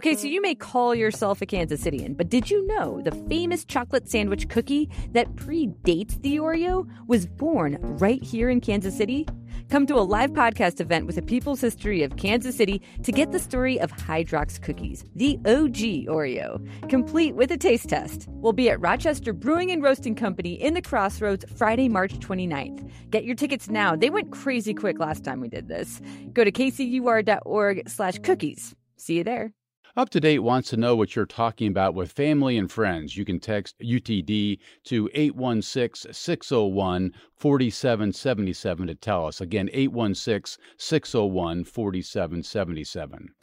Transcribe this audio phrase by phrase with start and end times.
[0.00, 3.66] Okay, so you may call yourself a Kansas Citian, but did you know the famous
[3.66, 9.28] chocolate sandwich cookie that predates the Oreo was born right here in Kansas City?
[9.68, 13.30] Come to a live podcast event with a people's history of Kansas City to get
[13.30, 18.26] the story of Hydrox Cookies, the OG Oreo, complete with a taste test.
[18.30, 22.90] We'll be at Rochester Brewing and Roasting Company in the Crossroads Friday, March 29th.
[23.10, 23.96] Get your tickets now.
[23.96, 26.00] They went crazy quick last time we did this.
[26.32, 28.74] Go to kcur.org slash cookies.
[28.96, 29.52] See you there.
[30.00, 33.18] Up to Date wants to know what you're talking about with family and friends.
[33.18, 39.42] You can text UTD to 816 601 4777 to tell us.
[39.42, 43.34] Again, 816 601 4777.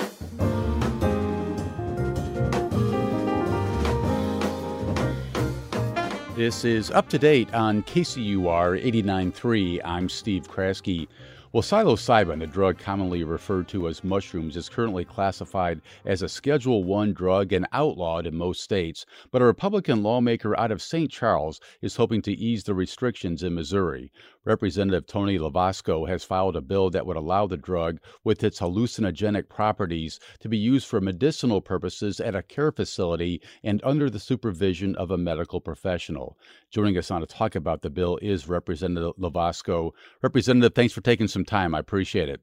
[6.36, 9.82] This is Up to Date on KCUR 89.3.
[9.86, 11.08] I'm Steve Kraske.
[11.54, 16.84] Well, psilocybin, a drug commonly referred to as mushrooms, is currently classified as a Schedule
[16.84, 21.10] 1 drug and outlawed in most states, but a Republican lawmaker out of St.
[21.10, 24.12] Charles is hoping to ease the restrictions in Missouri.
[24.44, 29.50] Representative Tony Lovasco has filed a bill that would allow the drug, with its hallucinogenic
[29.50, 34.96] properties, to be used for medicinal purposes at a care facility and under the supervision
[34.96, 36.38] of a medical professional.
[36.72, 39.92] Joining us on to talk about the bill is Representative Lovasco.
[40.22, 41.76] Representative, thanks for taking some time.
[41.76, 42.42] I appreciate it.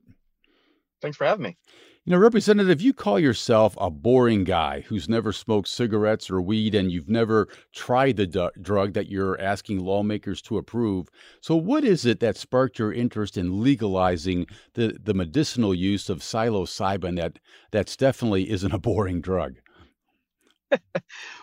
[1.00, 1.56] Thanks for having me.
[2.06, 6.74] You know, Representative, you call yourself a boring guy who's never smoked cigarettes or weed
[6.74, 11.08] and you've never tried the d- drug that you're asking lawmakers to approve.
[11.40, 16.18] So, what is it that sparked your interest in legalizing the, the medicinal use of
[16.18, 17.38] psilocybin that
[17.70, 19.54] that's definitely isn't a boring drug?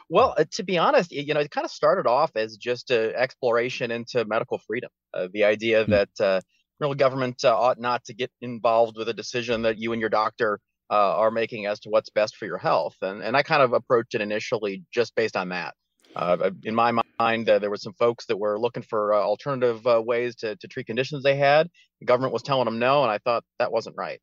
[0.10, 3.14] well, uh, to be honest, you know, it kind of started off as just an
[3.16, 4.92] exploration into medical freedom.
[5.12, 5.92] Uh, the idea hmm.
[5.92, 6.42] that uh,
[6.82, 10.10] real government uh, ought not to get involved with a decision that you and your
[10.10, 12.96] doctor uh, are making as to what's best for your health.
[13.02, 15.76] And and I kind of approached it initially just based on that.
[16.14, 19.88] Uh, in my mind, uh, there were some folks that were looking for uh, alternative
[19.88, 21.70] uh, ways to, to treat conditions they had.
[22.02, 24.20] The government was telling them no, and I thought that wasn't right.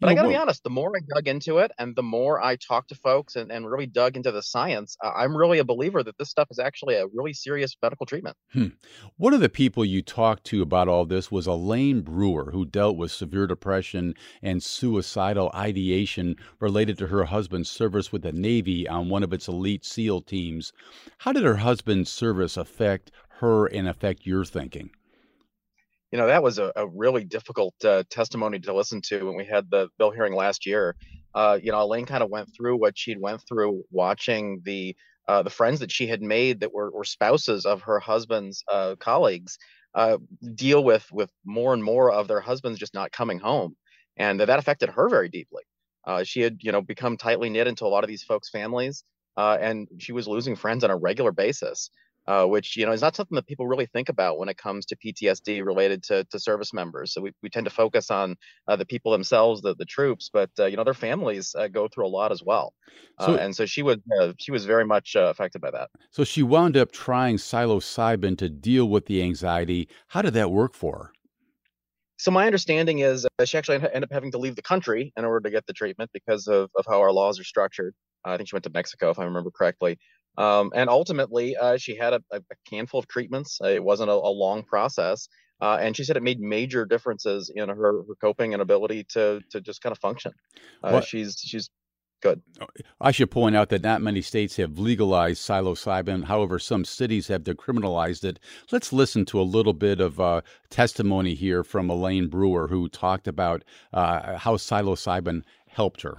[0.00, 2.40] But I got to be honest, the more I dug into it and the more
[2.40, 6.04] I talked to folks and, and really dug into the science, I'm really a believer
[6.04, 8.36] that this stuff is actually a really serious medical treatment.
[8.52, 8.68] Hmm.
[9.16, 12.96] One of the people you talked to about all this was Elaine Brewer, who dealt
[12.96, 19.08] with severe depression and suicidal ideation related to her husband's service with the Navy on
[19.08, 20.72] one of its elite SEAL teams.
[21.18, 24.90] How did her husband's service affect her and affect your thinking?
[26.10, 29.44] You know that was a, a really difficult uh, testimony to listen to when we
[29.44, 30.96] had the bill hearing last year.
[31.34, 34.96] Uh, you know elaine kind of went through what she'd went through watching the
[35.28, 38.96] uh, the friends that she had made that were, were spouses of her husband's uh,
[38.98, 39.58] colleagues
[39.94, 40.16] uh,
[40.54, 43.76] deal with with more and more of their husbands just not coming home
[44.16, 45.62] and that affected her very deeply.
[46.06, 49.04] Uh, she had you know become tightly knit into a lot of these folks families
[49.36, 51.90] and she was losing friends on a regular basis
[52.28, 54.84] uh, which you know is not something that people really think about when it comes
[54.84, 57.14] to PTSD related to, to service members.
[57.14, 58.36] So we, we tend to focus on
[58.68, 61.88] uh, the people themselves, the, the troops, but uh, you know their families uh, go
[61.88, 62.74] through a lot as well.
[63.18, 63.96] Uh, so, and so she was
[64.38, 65.88] she was very much affected by that.
[66.10, 69.88] So she wound up trying psilocybin to deal with the anxiety.
[70.08, 71.12] How did that work for her?
[72.18, 75.40] So my understanding is she actually ended up having to leave the country in order
[75.48, 77.94] to get the treatment because of, of how our laws are structured.
[78.24, 79.98] I think she went to Mexico, if I remember correctly.
[80.36, 82.40] Um, and ultimately, uh, she had a, a,
[82.70, 83.58] handful of treatments.
[83.62, 85.28] It wasn't a, a long process.
[85.60, 89.40] Uh, and she said it made major differences in her, her coping and ability to
[89.50, 90.32] to just kind of function.
[90.84, 91.68] Uh, she's she's
[92.20, 92.42] good.
[92.60, 92.66] Oh,
[93.00, 96.24] I should point out that not many states have legalized psilocybin.
[96.24, 98.38] However, some cities have decriminalized it.
[98.70, 103.28] Let's listen to a little bit of uh, testimony here from Elaine Brewer, who talked
[103.28, 106.18] about uh, how psilocybin helped her.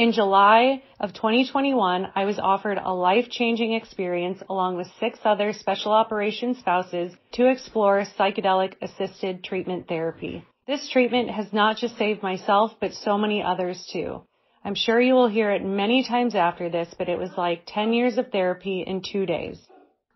[0.00, 5.92] In July of 2021, I was offered a life-changing experience along with six other special
[5.92, 10.42] operations spouses to explore psychedelic assisted treatment therapy.
[10.66, 14.22] This treatment has not just saved myself, but so many others too.
[14.64, 17.92] I'm sure you will hear it many times after this, but it was like 10
[17.92, 19.60] years of therapy in two days.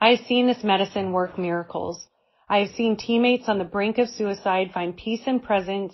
[0.00, 2.08] I have seen this medicine work miracles.
[2.48, 5.92] I have seen teammates on the brink of suicide find peace and presence.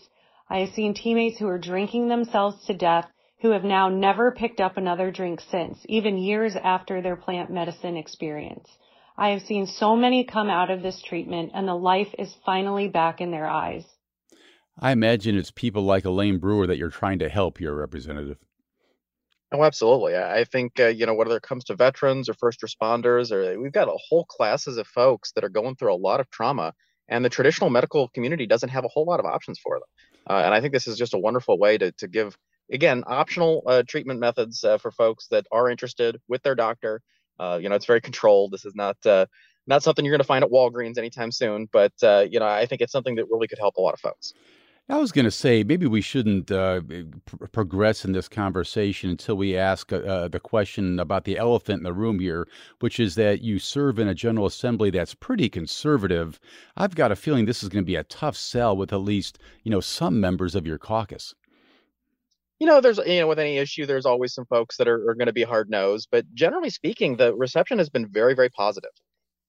[0.49, 3.09] I have seen teammates who are drinking themselves to death
[3.41, 7.97] who have now never picked up another drink since, even years after their plant medicine
[7.97, 8.69] experience.
[9.17, 12.89] I have seen so many come out of this treatment and the life is finally
[12.89, 13.85] back in their eyes.
[14.79, 18.39] I imagine it's people like Elaine Brewer that you're trying to help your representative.
[19.53, 20.17] Oh, absolutely.
[20.17, 23.73] I think, uh, you know, whether it comes to veterans or first responders, or we've
[23.73, 26.73] got a whole classes of folks that are going through a lot of trauma,
[27.09, 29.89] and the traditional medical community doesn't have a whole lot of options for them.
[30.31, 32.39] Uh, and I think this is just a wonderful way to, to give
[32.73, 37.03] again, optional uh, treatment methods uh, for folks that are interested with their doctor.
[37.39, 38.53] Uh, you know, it's very controlled.
[38.53, 39.27] This is not uh,
[39.67, 42.67] not something you're going to find at Walgreens anytime soon, but uh, you know, I
[42.67, 44.35] think it's something that really could help a lot of folks.
[44.89, 46.81] I was going to say maybe we shouldn't uh,
[47.25, 51.93] pr- progress in this conversation until we ask the question about the elephant in the
[51.93, 52.49] room here,
[52.81, 56.41] which is that you serve in a General Assembly that's pretty conservative.
[56.77, 59.39] I've got a feeling this is going to be a tough sell with at least
[59.63, 61.35] you know some members of your caucus.
[62.61, 65.15] You know, there's you know with any issue, there's always some folks that are, are
[65.15, 68.91] going to be hard nosed, but generally speaking, the reception has been very very positive.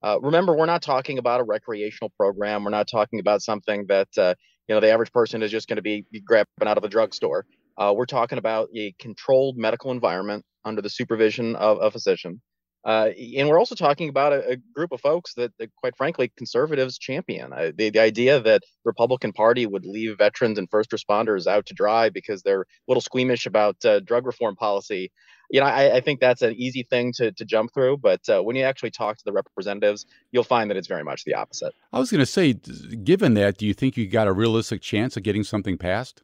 [0.02, 2.64] Uh, remember, we're not talking about a recreational program.
[2.64, 4.34] We're not talking about something that uh,
[4.68, 7.46] you know the average person is just going to be grabbing out of a drugstore.
[7.78, 12.42] Uh, we're talking about a controlled medical environment under the supervision of a physician.
[12.84, 16.32] Uh, and we're also talking about a, a group of folks that, that, quite frankly,
[16.36, 17.54] conservatives champion.
[17.54, 21.74] Uh, the, the idea that Republican Party would leave veterans and first responders out to
[21.76, 25.12] dry because they're a little squeamish about uh, drug reform policy,
[25.52, 27.98] you know, I, I, think that's an easy thing to, to jump through.
[27.98, 31.26] But uh, when you actually talk to the representatives, you'll find that it's very much
[31.26, 31.74] the opposite.
[31.92, 35.18] I was going to say, given that, do you think you got a realistic chance
[35.18, 36.24] of getting something passed?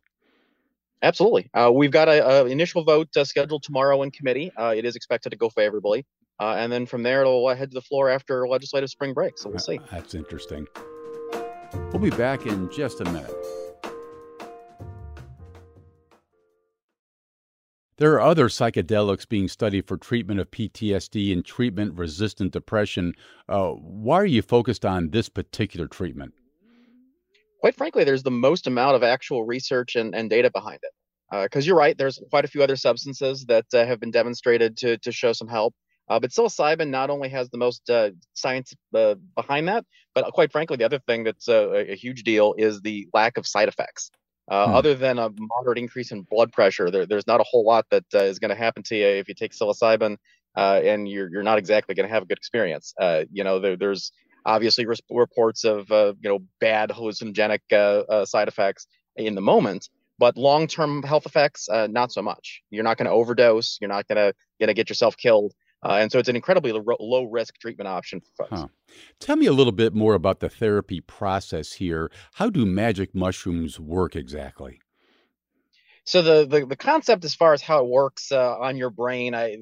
[1.04, 1.50] Absolutely.
[1.54, 4.52] Uh, we've got an initial vote uh, scheduled tomorrow in committee.
[4.58, 6.06] Uh, it is expected to go favorably.
[6.40, 9.38] Uh, and then from there, it'll head to the floor after legislative spring break.
[9.38, 9.80] So we'll see.
[9.92, 10.68] That's interesting.
[11.92, 13.34] We'll be back in just a minute.
[17.98, 23.14] There are other psychedelics being studied for treatment of PTSD and treatment resistant depression.
[23.50, 26.36] Uh, why are you focused on this particular treatment?
[27.60, 30.92] Quite frankly, there's the most amount of actual research and, and data behind it.
[31.32, 34.78] Because uh, you're right, there's quite a few other substances that uh, have been demonstrated
[34.78, 35.74] to, to show some help.
[36.10, 40.52] Uh, but psilocybin not only has the most uh, science uh, behind that, but quite
[40.52, 44.10] frankly, the other thing that's a, a huge deal is the lack of side effects.
[44.50, 44.76] Uh, hmm.
[44.76, 48.06] Other than a moderate increase in blood pressure, there, there's not a whole lot that
[48.14, 50.18] uh, is going to happen to you if you take psilocybin,
[50.56, 52.94] uh, and you're you're not exactly going to have a good experience.
[53.00, 54.14] Uh, you know, there, there's
[54.46, 58.88] obviously reports of uh, you know bad hallucinogenic uh, side effects
[59.18, 62.62] in the moment, but long-term health effects, not so much.
[62.70, 63.78] You're not going to overdose.
[63.82, 65.54] You're not going to going to get yourself killed.
[65.84, 68.62] Uh, and so it's an incredibly low risk treatment option for folks.
[68.62, 68.68] Huh.
[69.20, 72.12] Tell me a little bit more about the therapy process here.
[72.34, 74.80] How do magic mushrooms work exactly?
[76.04, 79.36] So the the, the concept as far as how it works uh, on your brain,
[79.36, 79.58] I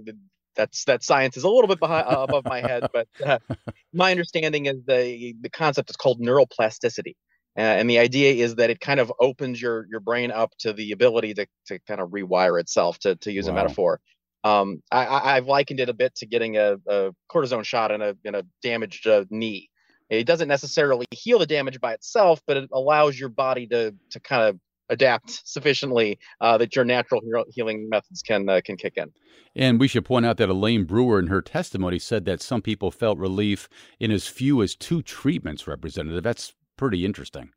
[0.56, 3.40] that's that science is a little bit behind, uh, above my head, but uh,
[3.94, 7.16] my understanding is the the concept is called neuroplasticity.
[7.58, 10.72] Uh, and the idea is that it kind of opens your your brain up to
[10.72, 13.52] the ability to, to kind of rewire itself to, to use wow.
[13.52, 14.00] a metaphor
[14.46, 18.16] um, I, have likened it a bit to getting a, a, cortisone shot in a
[18.24, 19.72] in a damaged uh, knee.
[20.12, 24.20] It doesn't necessarily heal the damage by itself, but it allows your body to to
[24.20, 24.60] kind of
[24.90, 29.12] adapt sufficiently uh, that your natural healing methods can uh, can kick in.
[29.56, 32.92] And we should point out that Elaine Brewer, in her testimony, said that some people
[32.92, 33.68] felt relief
[34.00, 35.66] in as few as two treatments.
[35.66, 37.50] Representative, that's pretty interesting.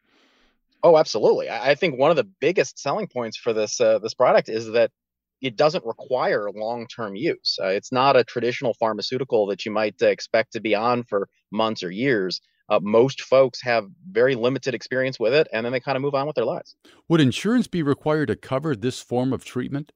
[0.82, 1.50] Oh, absolutely.
[1.50, 4.68] I, I think one of the biggest selling points for this uh, this product is
[4.68, 4.90] that
[5.40, 7.58] it doesn't require long-term use.
[7.62, 11.28] Uh, it's not a traditional pharmaceutical that you might uh, expect to be on for
[11.52, 12.40] months or years.
[12.68, 16.14] Uh, most folks have very limited experience with it, and then they kind of move
[16.14, 16.76] on with their lives.
[17.08, 19.92] Would insurance be required to cover this form of treatment?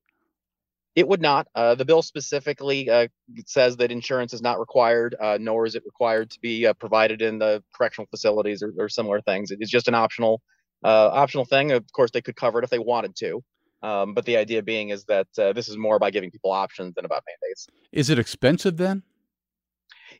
[0.95, 1.49] It would not.
[1.55, 3.09] Uh, the bill specifically uh,
[3.47, 7.39] says that insurance is not required, uh, nor is it required to be provided in
[7.39, 9.51] the correctional facilities or, or similar things.
[9.51, 10.43] It is just an optional
[10.85, 11.73] optional thing.
[11.73, 13.43] Of course, they could cover it if they wanted to.
[13.83, 16.95] Um, but the idea being is that uh, this is more about giving people options
[16.95, 17.67] than about mandates.
[17.91, 19.03] Is it expensive then?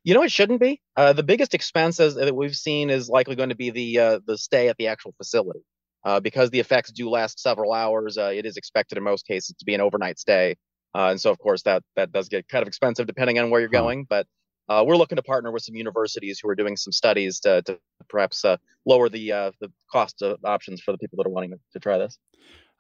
[0.05, 0.81] You know, it shouldn't be.
[0.97, 4.37] Uh, the biggest expenses that we've seen is likely going to be the uh, the
[4.37, 5.61] stay at the actual facility,
[6.05, 8.19] uh, because the effects do last several hours.
[8.19, 10.57] Uh, it is expected in most cases to be an overnight stay,
[10.97, 13.61] uh, and so of course that that does get kind of expensive depending on where
[13.61, 13.81] you're huh.
[13.81, 14.05] going.
[14.09, 14.27] But
[14.69, 17.79] we're looking to partner with some universities who are doing some studies to, to
[18.09, 18.45] perhaps
[18.87, 19.29] lower the
[19.61, 22.19] the cost of options for the people that are wanting to, to try this.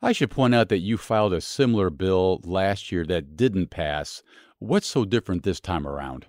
[0.05, 4.25] I should point out that you filed a similar bill last year that didn't pass.
[4.59, 6.27] What's so different this time around?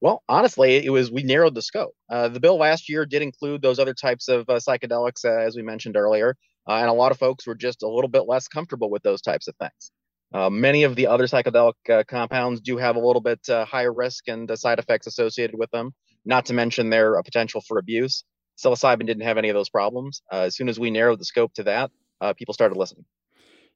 [0.00, 1.94] Well, honestly, it was we narrowed the scope.
[2.08, 5.56] Uh, the bill last year did include those other types of uh, psychedelics, uh, as
[5.56, 6.36] we mentioned earlier,
[6.68, 9.22] uh, and a lot of folks were just a little bit less comfortable with those
[9.22, 9.90] types of things.
[10.32, 14.28] Uh, many of the other psychedelic uh, compounds do have a little bit higher risk
[14.28, 15.92] and side effects associated with them,
[16.24, 18.24] not to mention their potential for abuse.
[18.56, 20.22] Psilocybin didn't have any of those problems.
[20.30, 21.90] as soon as we narrowed the scope to that,
[22.22, 23.04] uh, people started listening.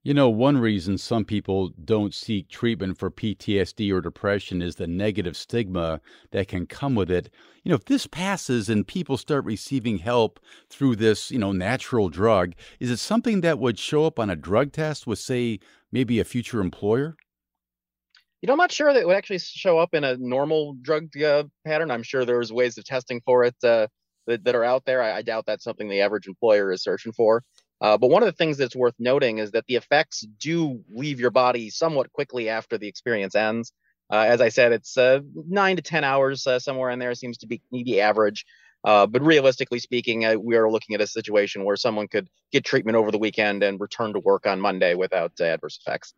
[0.06, 4.86] You know, one reason some people don't seek treatment for PTSD or depression is the
[4.86, 6.00] negative stigma
[6.30, 7.28] that can come with it.
[7.64, 10.38] You know, if this passes and people start receiving help
[10.70, 14.36] through this, you know, natural drug, is it something that would show up on a
[14.36, 15.58] drug test with, say,
[15.90, 17.16] maybe a future employer?
[18.42, 21.20] You know, I'm not sure that it would actually show up in a normal drug
[21.20, 21.90] uh, pattern.
[21.90, 23.88] I'm sure there's ways of testing for it uh,
[24.28, 25.02] that, that are out there.
[25.02, 27.42] I, I doubt that's something the average employer is searching for.
[27.80, 31.20] Uh, but one of the things that's worth noting is that the effects do leave
[31.20, 33.72] your body somewhat quickly after the experience ends.
[34.10, 37.38] Uh, as I said, it's uh, nine to 10 hours uh, somewhere in there seems
[37.38, 38.46] to be the average.
[38.84, 42.64] Uh, but realistically speaking, uh, we are looking at a situation where someone could get
[42.64, 46.14] treatment over the weekend and return to work on Monday without adverse effects.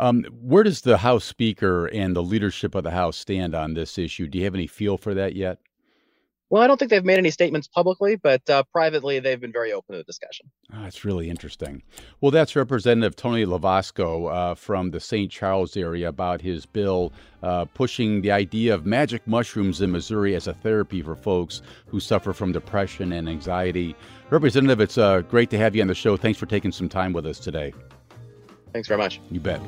[0.00, 3.98] Um, where does the House Speaker and the leadership of the House stand on this
[3.98, 4.28] issue?
[4.28, 5.58] Do you have any feel for that yet?
[6.48, 9.72] Well, I don't think they've made any statements publicly, but uh, privately they've been very
[9.72, 10.48] open to the discussion.
[10.72, 11.82] Oh, that's really interesting.
[12.20, 15.30] Well, that's Representative Tony Lovasco uh, from the St.
[15.30, 17.12] Charles area about his bill
[17.42, 21.98] uh, pushing the idea of magic mushrooms in Missouri as a therapy for folks who
[21.98, 23.96] suffer from depression and anxiety.
[24.30, 26.16] Representative, it's uh, great to have you on the show.
[26.16, 27.72] Thanks for taking some time with us today.
[28.72, 29.20] Thanks very much.
[29.30, 29.60] You bet.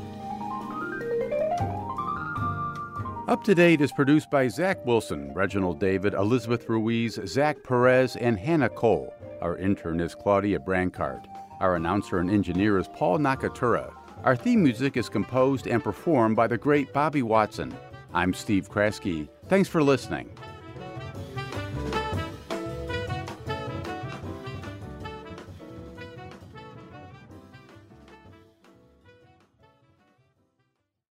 [3.29, 8.39] Up to Date is produced by Zach Wilson, Reginald David, Elizabeth Ruiz, Zach Perez, and
[8.39, 9.13] Hannah Cole.
[9.43, 11.29] Our intern is Claudia Brancard.
[11.61, 13.93] Our announcer and engineer is Paul Nakatura.
[14.25, 17.77] Our theme music is composed and performed by the great Bobby Watson.
[18.15, 19.29] I'm Steve Kraske.
[19.47, 20.31] Thanks for listening.